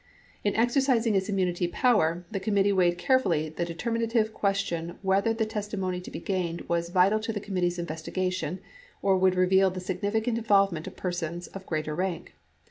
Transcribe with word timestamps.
In 0.43 0.55
exercising 0.55 1.13
its 1.13 1.29
immunity 1.29 1.67
power, 1.67 2.25
the 2.31 2.39
committee 2.39 2.73
weighed 2.73 2.97
carefully 2.97 3.49
the 3.49 3.63
determinative 3.65 4.33
question 4.33 4.97
whether 5.03 5.31
the 5.31 5.45
testimony 5.45 6.01
to 6.01 6.09
be 6.09 6.19
gained 6.19 6.61
was 6.61 6.89
vital 6.89 7.19
to 7.19 7.31
the 7.31 7.39
committee's 7.39 7.77
investigation 7.77 8.61
or 9.03 9.15
would 9.15 9.35
reveal 9.35 9.69
the 9.69 9.79
significant 9.79 10.39
involvement 10.39 10.87
of 10.87 10.95
persons 10.97 11.45
of 11.45 11.67
greater 11.67 11.93
rank. 11.93 12.33